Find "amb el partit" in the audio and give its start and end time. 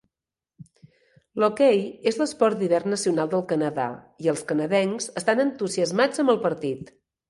6.27-6.97